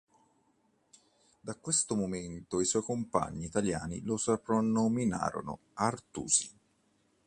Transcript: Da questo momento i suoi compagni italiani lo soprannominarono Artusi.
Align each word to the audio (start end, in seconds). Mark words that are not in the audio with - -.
Da 1.41 1.53
questo 1.61 1.93
momento 1.95 2.59
i 2.59 2.65
suoi 2.65 2.81
compagni 2.81 3.45
italiani 3.45 4.01
lo 4.01 4.17
soprannominarono 4.17 5.59
Artusi. 5.73 6.49